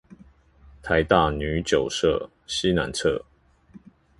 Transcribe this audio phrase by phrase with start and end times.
[0.81, 3.21] 臺大女九舍西南側